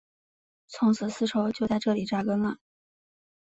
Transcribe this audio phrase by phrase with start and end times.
[0.67, 2.57] 从此丝绸就在这里扎根了。